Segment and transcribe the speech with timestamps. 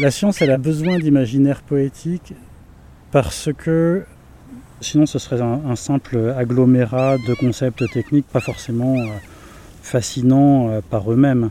[0.00, 2.32] La science, a besoin d'imaginaire poétique
[3.10, 4.04] parce que
[4.80, 9.06] sinon ce serait un, simple agglomérat de concepts techniques pas forcément euh,
[9.82, 11.50] fascinants euh, par eux-mêmes.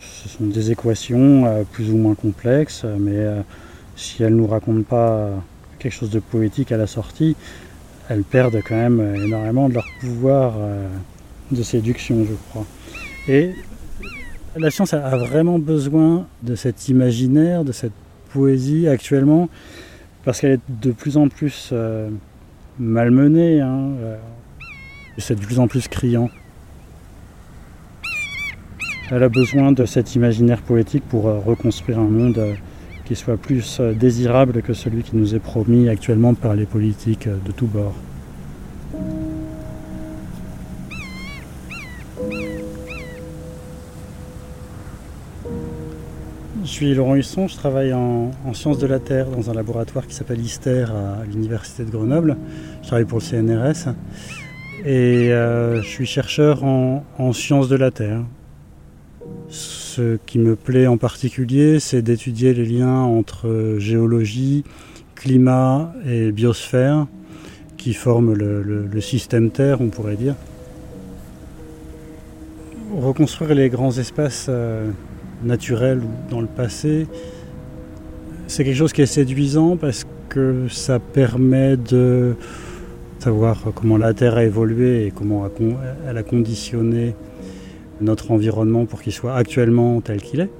[0.00, 3.28] Ce sont des équations euh, plus ou moins complexes, mais
[3.94, 5.30] si elles ne nous racontent pas
[5.78, 7.36] quelque chose de poétique à la sortie,
[8.08, 10.54] elles perdent quand même énormément de leur pouvoir
[11.52, 12.66] de séduction, je crois.
[14.56, 17.92] La science a vraiment besoin de cet imaginaire, de cette
[18.32, 19.48] poésie actuellement,
[20.24, 22.08] parce qu'elle est de plus en plus euh,
[22.78, 24.16] malmenée, hein, euh,
[25.18, 26.30] c'est de plus en plus criant.
[29.10, 32.56] Elle a besoin de cet imaginaire poétique pour euh, reconstruire un monde
[33.04, 37.52] qui soit plus désirable que celui qui nous est promis actuellement par les politiques de
[37.52, 37.94] tous bords.
[46.74, 50.40] Suis Laurent Husson, je travaille en, sciences de la Terre dans un laboratoire qui s'appelle
[50.40, 52.36] ISTER à l'Université de Grenoble.
[52.82, 53.94] Je travaille pour le CNRS
[54.84, 58.24] et euh, je suis chercheur en, sciences de la Terre.
[59.50, 64.64] Ce qui me plaît en particulier, c'est d'étudier les liens entre géologie,
[65.14, 67.06] climat et biosphère
[67.76, 70.34] qui forment le système Terre, on pourrait dire.
[72.96, 74.90] Reconstruire les grands espaces euh,
[75.42, 77.06] naturels ou dans le passé,
[78.46, 82.34] c'est quelque chose qui est séduisant parce que ça permet de
[83.18, 85.48] savoir comment la Terre a évolué et comment
[86.08, 87.14] elle a conditionné
[88.00, 90.50] notre environnement pour qu'il soit actuellement tel qu'il est.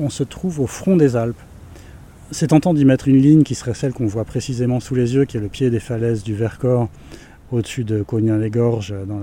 [0.00, 1.40] on se trouve au front des Alpes.
[2.30, 5.24] C'est tentant d'y mettre une ligne qui serait celle qu'on voit précisément sous les yeux,
[5.24, 6.88] qui est le pied des falaises du Vercors,
[7.52, 9.20] au-dessus de Cognin-les-Gorges, dans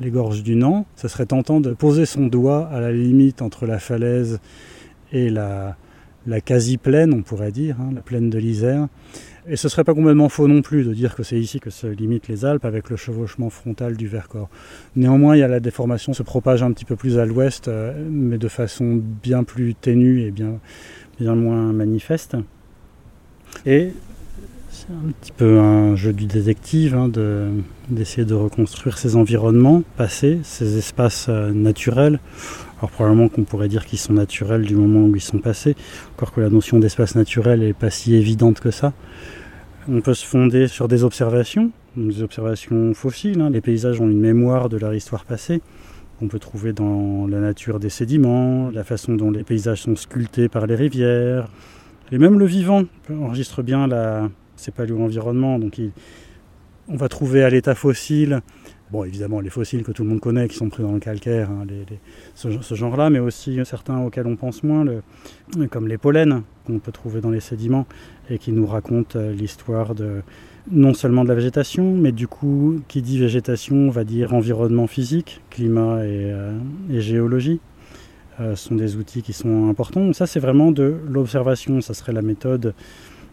[0.00, 0.86] les gorges du Nant.
[0.96, 4.40] Ce serait tentant de poser son doigt à la limite entre la falaise
[5.12, 5.76] et la,
[6.40, 8.88] quasi-plaine, on pourrait dire, hein, la plaine de l'Isère,
[9.46, 11.86] et ce serait pas complètement faux non plus de dire que c'est ici que se
[11.86, 14.48] limitent les Alpes avec le chevauchement frontal du Vercors.
[14.96, 17.92] Néanmoins, il y a la déformation se propage un petit peu plus à l'ouest, euh,
[18.10, 20.60] mais de façon bien plus ténue et bien,
[21.18, 22.36] bien moins manifeste.
[23.66, 23.92] Et
[24.74, 27.08] c'est un petit peu un jeu du détective hein,
[27.88, 32.18] d'essayer de, reconstruire ces environnements passés, ces espaces euh, naturels.
[32.78, 35.76] Alors probablement qu'on pourrait dire qu'ils sont naturels du moment où ils sont passés,
[36.16, 38.92] encore que la notion d'espace naturel n'est pas si évidente que ça.
[39.88, 43.40] On peut se fonder sur des observations, des observations fossiles.
[43.40, 43.50] Hein.
[43.50, 45.62] Les paysages ont une mémoire de leur histoire passée.
[46.20, 50.48] On peut trouver dans la nature des sédiments, la façon dont les paysages sont sculptés
[50.48, 51.48] par les rivières.
[52.10, 55.58] Et même le vivant enregistre bien la, ses paléo-environnements.
[55.58, 55.80] Donc
[56.88, 58.42] on va trouver à l'état fossile
[58.94, 61.50] Bon, évidemment, les fossiles que tout le monde connaît, qui sont pris dans le calcaire,
[61.50, 61.66] hein,
[62.34, 64.84] ce, genre-là, mais aussi certains auxquels on pense moins,
[65.70, 67.86] comme les pollens qu'on peut trouver dans les sédiments
[68.30, 70.20] et qui nous racontent euh, l'histoire de
[70.70, 75.40] non seulement de la végétation, mais du coup, qui dit végétation, va dire environnement physique,
[75.50, 76.52] climat et, euh,
[76.90, 77.60] géologie.
[78.40, 80.12] Euh, ce sont des outils qui sont importants.
[80.12, 81.80] Ça, c'est vraiment de l'observation.
[81.80, 82.74] Ça serait la méthode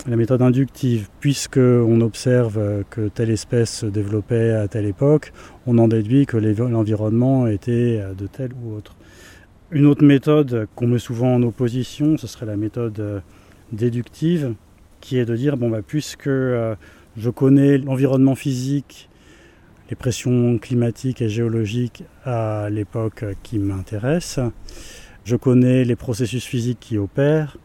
[0.07, 5.31] la méthode inductive, puisqu'on observe que telle espèce se développait à telle époque,
[5.67, 8.95] on en déduit que l'environnement était de telle ou autre.
[9.69, 13.22] Une autre méthode qu'on met souvent en opposition, ce serait la méthode
[13.72, 14.56] déductive,
[15.01, 16.75] qui est de dire, bon, bah, puisque euh,
[17.18, 19.09] je connais l'environnement physique,
[19.89, 24.39] les pressions climatiques et géologiques à l'époque qui m'intéresse,
[25.25, 27.57] je connais les processus physiques qui opèrent,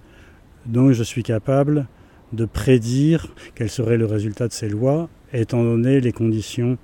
[0.66, 1.86] donc je suis capable
[2.32, 6.78] de prédire quel serait le résultat de ces lois, étant donné les conditions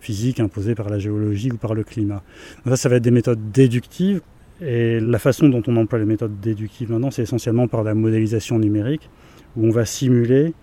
[0.00, 2.22] physiques imposées par la géologie ou par le climat.
[2.66, 4.20] ça, ça va être des méthodes déductives.
[4.60, 8.58] Et la façon dont on emploie les méthodes déductives maintenant, c'est essentiellement par la modélisation
[8.58, 9.10] numérique,
[9.56, 10.54] où on va simuler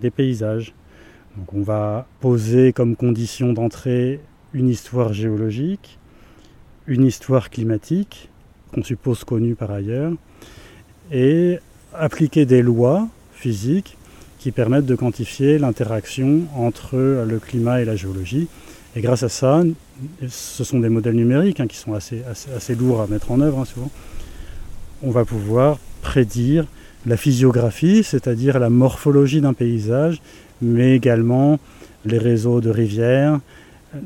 [0.00, 0.72] des paysages.
[1.36, 4.20] Donc on va poser comme condition d'entrée
[4.52, 5.98] une histoire géologique,
[6.86, 8.30] une histoire climatique,
[8.72, 10.12] qu'on suppose connue par ailleurs,
[11.10, 11.58] et
[11.92, 13.08] appliquer des lois
[13.40, 13.96] physiques
[14.38, 18.48] qui permettent de quantifier l'interaction entre le climat et la géologie.
[18.96, 19.62] Et grâce à ça,
[20.28, 22.22] ce sont des modèles numériques hein, qui sont assez,
[22.56, 23.90] assez, lourds à mettre en œuvre hein, souvent,
[25.02, 26.66] on va pouvoir prédire
[27.06, 30.20] la physiographie, c'est-à-dire la morphologie d'un paysage,
[30.60, 31.58] mais également
[32.04, 33.40] les réseaux de rivières,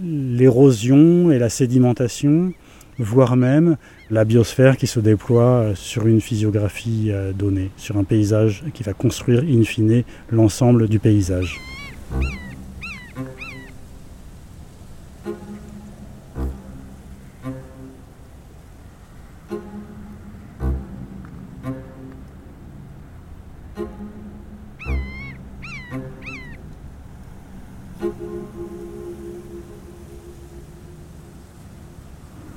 [0.03, 2.53] l'érosion et la sédimentation,
[2.99, 3.77] voire même
[4.11, 8.93] la biosphère qui se déploie sur une physiographie euh, donnée, sur un paysage qui va
[8.93, 11.59] construire in fine l'ensemble du paysage.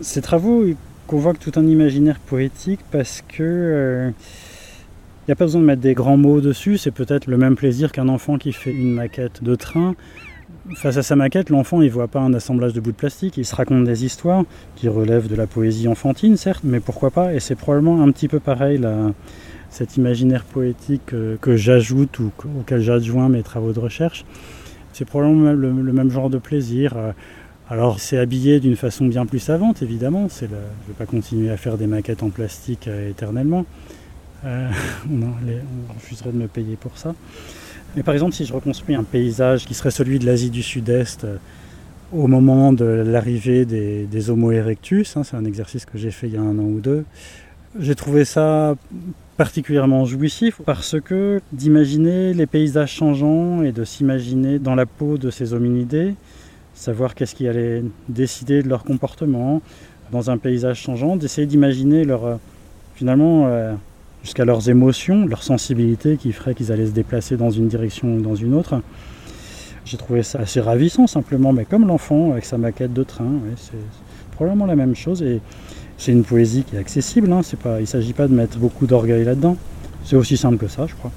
[0.08, 0.64] Ces travaux
[1.06, 4.12] convoquent tout un imaginaire poétique parce que il euh,
[5.28, 7.92] n'y a pas besoin de mettre des grands mots dessus, c'est peut-être le même plaisir
[7.92, 9.96] qu'un enfant qui fait une maquette de train.
[10.76, 13.44] Face à sa maquette, l'enfant il voit pas un assemblage de bouts de plastique, il
[13.44, 14.46] se raconte des histoires
[14.78, 18.30] qui relèvent de la poésie enfantine, certes, mais pourquoi pas Et c'est probablement un petit
[18.30, 19.12] peu pareil là,
[19.70, 22.32] cet imaginaire poétique euh, que, j'ajoute ou
[22.62, 24.24] auquel j'adjoins mes travaux de recherche.
[24.94, 26.96] C'est probablement le, le, même genre de plaisir.
[27.70, 30.28] Alors c'est habillé d'une façon bien plus savante, évidemment.
[30.30, 33.66] Je ne vais pas continuer à faire des maquettes en plastique euh, éternellement.
[34.46, 34.70] Euh,
[35.12, 37.14] on, refuserait de me payer pour ça.
[37.96, 41.26] Mais par exemple, si je reconstruis un paysage qui serait celui de l'Asie du Sud-Est
[41.26, 41.38] euh,
[42.14, 46.36] au moment de l'arrivée des, Homo erectus, hein, c'est un exercice que j'ai fait il
[46.36, 47.04] y a un an ou deux,
[47.78, 48.76] j'ai trouvé ça
[49.36, 55.30] particulièrement jouissif parce que d'imaginer les paysages changeants et de s'imaginer dans la peau de
[55.30, 56.16] ces hominidés,
[56.78, 59.62] savoir qu'est-ce qui allait décider de leur comportement
[60.12, 62.36] dans un paysage changeant, d'essayer d'imaginer leur, euh,
[62.96, 63.74] finalement, euh,
[64.24, 68.22] jusqu'à leurs émotions, leur sensibilité qui ferait qu'ils allaient se déplacer dans une direction ou
[68.22, 68.82] dans une autre.
[69.86, 73.78] J'ai trouvé ça assez ravissant simplement, mais comme l'enfant avec sa maquette de train, c'est
[74.32, 75.22] probablement la même chose.
[75.24, 75.42] Et
[75.98, 78.86] c'est une poésie qui est accessible, hein, pas, il ne s'agit pas de mettre beaucoup
[78.86, 79.58] d'orgueil là-dedans.
[80.04, 81.12] C'est aussi simple que ça, je crois.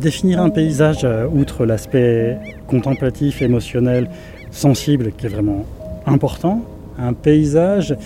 [0.00, 4.10] Définir un paysage, euh, outre l'aspect contemplatif, émotionnel,
[4.50, 5.64] sensible, qui est vraiment
[6.06, 6.64] important,
[6.98, 7.96] un paysage,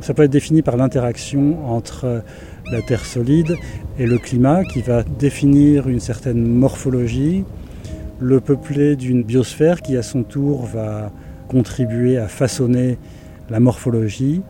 [0.00, 2.22] ça peut être défini par l'interaction entre
[2.70, 3.56] la terre solide
[3.98, 7.44] et le climat qui va définir une certaine morphologie,
[8.20, 11.10] le peuplé d'une biosphère qui à son tour va
[11.48, 12.98] contribuer à façonner
[13.48, 14.42] la morphologie.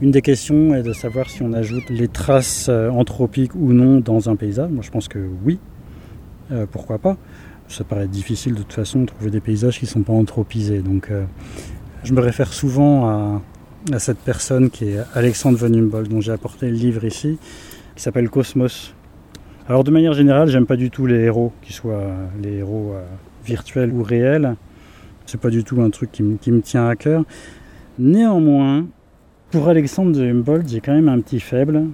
[0.00, 4.00] Une des questions est de savoir si on ajoute les traces euh, anthropiques ou non
[4.00, 4.70] dans un paysage.
[4.70, 5.58] Moi je pense que oui,
[6.52, 7.16] euh, pourquoi pas
[7.68, 10.80] Ça paraît difficile de toute façon de trouver des paysages qui ne sont pas anthropisés.
[10.80, 11.24] Donc euh,
[12.04, 13.42] je me réfère souvent à,
[13.98, 17.38] cette personne qui est Alexandre von Humboldt, dont j'ai apporté le livre ici,
[17.94, 18.94] qui s'appelle Cosmos.
[19.68, 22.10] Alors de manière générale, j'aime pas du tout les héros, qu'ils soient
[22.42, 23.04] les héros euh,
[23.44, 24.56] virtuels ou réels.
[25.26, 27.24] C'est pas du tout un truc qui, qui me tient à cœur.
[27.98, 28.86] Néanmoins,
[29.50, 31.84] pour Alexandre Humboldt, j'ai quand même un petit faible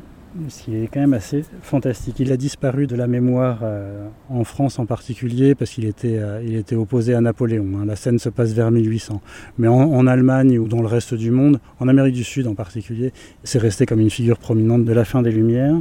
[0.48, 2.20] ce qui est quand même assez fantastique.
[2.20, 6.62] Il a disparu de la mémoire euh, en France en particulier parce qu'il était, euh,
[6.72, 7.66] opposé à Napoléon.
[7.78, 7.86] Hein.
[7.86, 9.20] La scène se passe vers 1800.
[9.58, 13.12] Mais en, Allemagne ou dans le reste du monde, en Amérique du Sud en particulier,
[13.44, 15.76] c'est resté comme une figure prominente de la fin des Lumières.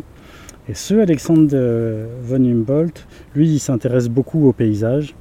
[0.67, 1.55] Et ce Alexandre
[2.23, 5.15] von Humboldt, lui, il s'intéresse beaucoup au paysage.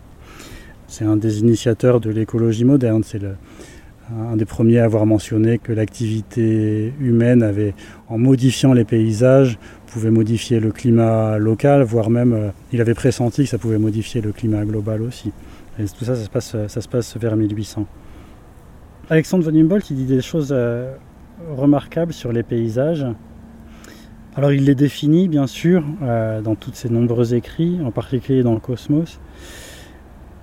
[0.86, 3.02] C'est un des initiateurs de l'écologie moderne.
[3.04, 3.32] C'est le,
[4.12, 7.74] un des premiers à avoir mentionné que l'activité humaine avait,
[8.08, 13.44] en modifiant les paysages, pouvait modifier le climat local, voire même, euh, il avait pressenti
[13.44, 15.32] que ça pouvait modifier le climat global aussi.
[15.78, 17.86] Et tout ça, ça se passe, ça se passe vers 1800.
[19.08, 20.94] Alexandre von Humboldt, il dit des choses euh,
[21.56, 23.06] remarquables sur les paysages.
[24.36, 28.54] Alors il les définit bien sûr euh, dans tous ses nombreux écrits, en particulier dans
[28.54, 29.20] le Cosmos.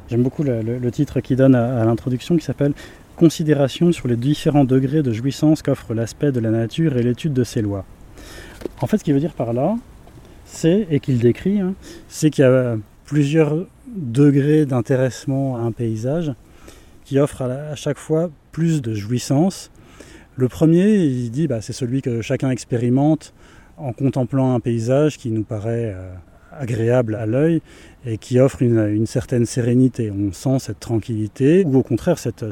[0.10, 2.74] J'aime beaucoup le, titre qu'il donne à l'introduction qui s'appelle
[3.22, 7.44] considération sur les différents degrés de jouissance qu'offre l'aspect de la nature et l'étude de
[7.44, 7.86] ses lois.
[8.82, 9.76] En fait, ce qu'il veut dire par là,
[10.44, 11.76] c'est, et qu'il décrit, hein,
[12.08, 16.34] c'est qu'il y a plusieurs degrés d'intéressement à un paysage
[17.06, 19.70] qui offre à, chaque fois plus de jouissance.
[20.36, 23.36] Le premier, il dit, bah, c'est celui que chacun expérimente
[23.78, 26.12] en contemplant un paysage qui nous paraît euh,
[26.60, 27.62] agréable à l'œil
[28.04, 30.10] et qui offre une, certaine sérénité.
[30.10, 32.44] On sent cette tranquillité ou au contraire cette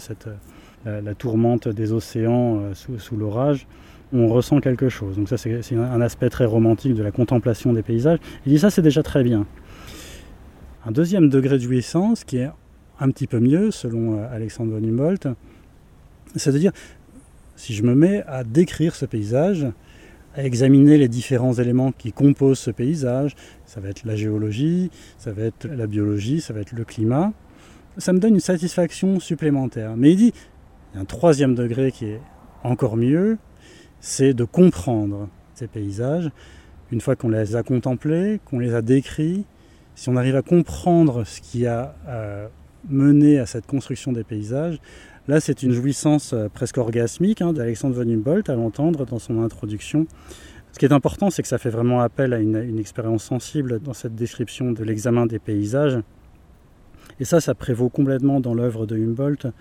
[0.86, 3.68] la, tourmente des océans euh, sous, l'orage,
[4.14, 5.18] on ressent quelque chose.
[5.18, 8.20] Donc ça c'est un aspect très romantique de la contemplation des paysages.
[8.46, 9.46] Il dit ça c'est déjà très bien.
[10.86, 12.50] Un deuxième degré de jouissance qui est
[13.00, 15.30] un petit peu mieux selon euh, Alexandre von Humboldt,
[16.36, 16.72] c'est de dire
[17.56, 19.68] si je me mets à décrire ce paysage,
[20.36, 25.34] à examiner les différents éléments qui composent ce paysage, ça va être la géologie, ça
[25.34, 27.34] va être la biologie, ça va être le climat,
[27.98, 29.98] ça me donne une satisfaction supplémentaire.
[29.98, 30.34] Mais il dit,
[30.96, 32.22] un troisième degré qui est
[32.64, 33.38] encore mieux,
[34.00, 36.32] c'est de comprendre ces paysages.
[36.92, 39.46] Une fois qu'on les a contemplés, qu'on les a décrits,
[39.96, 42.48] si on arrive à comprendre ce qui a euh,
[42.90, 44.80] mené à cette construction des paysages,
[45.28, 49.44] là c'est une jouissance euh, presque orgasmique hein, d'Alexandre von Humboldt à l'entendre dans son
[49.44, 50.08] introduction.
[50.72, 53.94] Ce qui est important, c'est que ça fait vraiment appel à une expérience sensible dans
[53.94, 56.00] cette description de l'examen des paysages.
[57.20, 59.52] Et ça, ça prévaut complètement dans l'œuvre de Humboldt,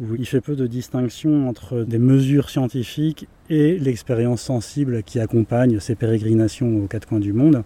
[0.00, 5.80] où il fait peu de distinction entre des mesures scientifiques et l'expérience sensible qui accompagne
[5.80, 7.62] ces pérégrinations aux quatre coins du monde.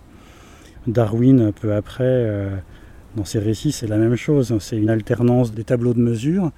[0.87, 2.57] Darwin, peu après, euh,
[3.17, 4.57] dans ses récits, c'est la même chose.
[4.61, 6.53] C'est une alternance des tableaux de mesure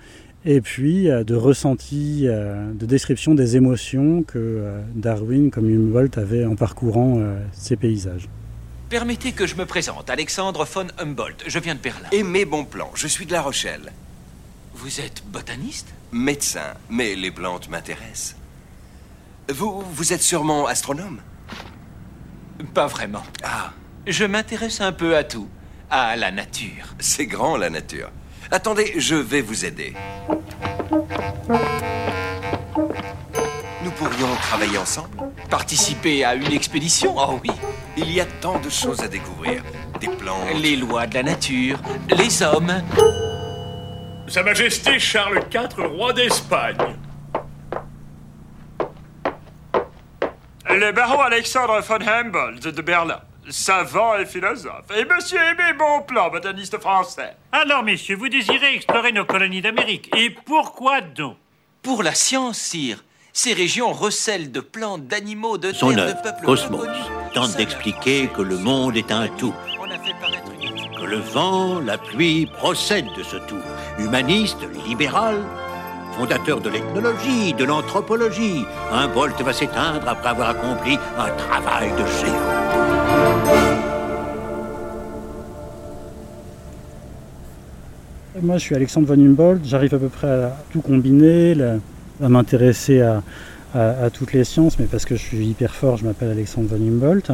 [0.45, 4.63] et puis euh, de ressenti, euh, de description des émotions que
[4.95, 7.21] Darwin, comme Humboldt, avait en parcourant
[7.53, 8.29] ces paysages.
[8.91, 11.45] Permettez que je me présente, Alexandre von Humboldt.
[11.47, 12.09] Je viens de Berlin.
[12.13, 13.91] Et mes bons plans, je suis de La Rochelle.
[14.83, 15.95] Vous êtes botaniste?
[16.11, 18.35] Médecin, mais les plantes m'intéressent.
[19.49, 21.21] Vous, vous êtes sûrement astronome?
[22.75, 23.23] Pas vraiment.
[23.45, 23.71] Ah.
[24.09, 25.49] Je m'intéresse un peu à tout.
[25.89, 26.97] À la nature.
[26.99, 28.11] C'est grand, la nature.
[28.51, 29.95] Attendez, je vais vous aider.
[33.85, 35.17] Nous pourrions travailler ensemble
[35.49, 37.15] Participer à une expédition?
[37.17, 37.53] Oh oui.
[37.97, 39.63] Il y a tant de choses à découvrir.
[40.01, 40.55] Des plantes.
[40.61, 42.83] Les lois de la nature, les hommes.
[44.33, 46.79] Sa Majesté Charles IV, roi d'Espagne.
[50.71, 53.21] Le baron Alexandre von Humboldt de Berlin,
[53.51, 54.87] savant et philosophe.
[54.97, 57.37] Et monsieur Aimé Bonplan, botaniste français.
[57.53, 60.09] Alors, messieurs, vous désirez explorer nos colonies d'Amérique.
[60.17, 61.37] Et pourquoi donc?
[61.83, 63.05] Pour la science, sire.
[63.35, 66.87] Ces régions recèlent de plantes, d'animaux, de Son terres, œuvre, de peuples Cosmos,
[67.35, 70.97] tente d'expliquer que le monde est un tout, On a fait paraître une étude.
[70.99, 73.61] que le vent, la pluie procèdent de ce tout.
[74.05, 75.37] Humaniste, libéral,
[76.19, 82.33] fondateur de l'ethnologie, de l'anthropologie, Humboldt va s'éteindre après avoir accompli un travail de géant.
[88.43, 89.65] Moi, je suis Alexandre von Humboldt.
[89.65, 91.57] J'arrive à peu près à tout combiner,
[92.23, 96.31] à m'intéresser à toutes les sciences, mais parce que je suis hyper fort, je m'appelle
[96.31, 97.33] Alexandre von Humboldt.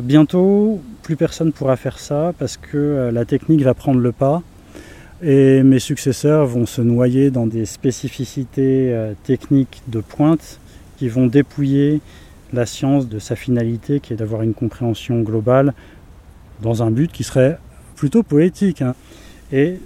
[0.00, 4.40] Bientôt, plus personne pourra faire ça parce que euh, la technique va prendre le pas
[5.22, 10.58] et mes successeurs vont se noyer dans des spécificités euh, techniques de pointe
[10.98, 12.00] qui vont dépouiller
[12.52, 15.74] la science de sa finalité qui est d'avoir une compréhension globale
[16.60, 17.58] dans un but qui serait
[17.94, 18.82] plutôt poétique.
[18.82, 18.94] hein.
[19.52, 19.78] Et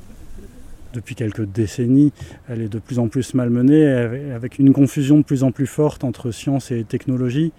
[0.95, 2.13] depuis quelques décennies,
[2.49, 6.03] elle est de plus en plus malmenée, avec- une confusion de plus en plus forte
[6.05, 7.53] entre science et technologie.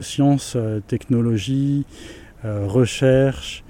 [0.00, 1.86] Science, euh, technologie,
[2.44, 3.64] euh, recherche,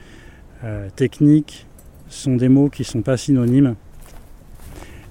[0.96, 1.65] technique
[2.08, 3.74] sont des mots qui ne sont pas synonymes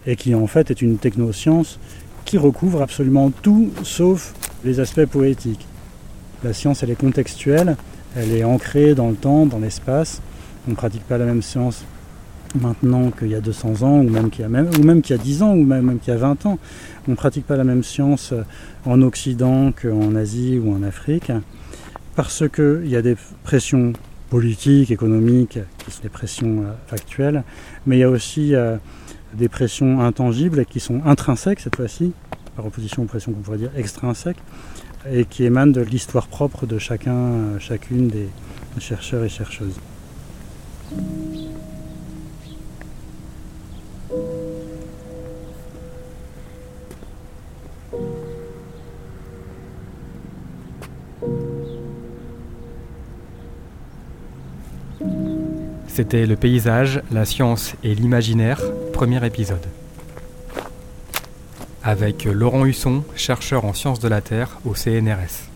[0.05, 1.79] et qui en fait est une technoscience
[2.25, 4.33] qui recouvre absolument tout sauf
[4.63, 5.67] les aspects poétiques.
[6.43, 7.77] La science, elle est contextuelle,
[8.15, 10.21] elle est ancrée dans le temps, dans l'espace.
[10.67, 11.85] On ne pratique pas la même science
[12.59, 15.15] maintenant qu'il y a 200 ans, ou même qu'il y a, même, ou même qu'il
[15.15, 16.57] y a 10 ans, ou même, même qu'il y a 20 ans.
[17.07, 18.33] On ne pratique pas la même science
[18.85, 21.31] en Occident qu'en Asie ou en Afrique,
[22.15, 23.93] parce qu'il y a des pressions
[24.35, 27.45] politiques, économiques, qui sont des pressions euh, factuelles,
[27.85, 28.75] mais il y a aussi euh,
[29.33, 32.11] des pressions intangibles qui sont intrinsèques cette fois-ci,
[32.57, 34.43] par opposition aux pressions qu'on pourrait dire extrinsèques,
[35.09, 38.27] et qui émanent de l'histoire propre de chacun, euh, chacune des
[38.77, 39.79] chercheurs et chercheuses.
[55.95, 58.61] C'était Le paysage, la science et l'imaginaire,
[58.91, 59.65] premier épisode.
[61.85, 65.47] Avec Laurent Husson, chercheur en sciences de la Terre au CNRS.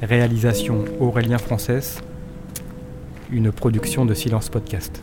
[0.00, 2.00] Réalisation Aurélien Frances,
[3.30, 5.02] une production de Silence Podcast.